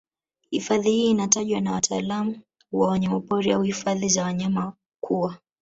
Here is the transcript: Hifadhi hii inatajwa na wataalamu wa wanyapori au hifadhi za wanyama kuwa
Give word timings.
Hifadhi 0.49 0.91
hii 0.91 1.09
inatajwa 1.11 1.61
na 1.61 1.71
wataalamu 1.71 2.41
wa 2.71 2.87
wanyapori 2.87 3.51
au 3.51 3.61
hifadhi 3.61 4.09
za 4.09 4.23
wanyama 4.23 4.73
kuwa 5.03 5.37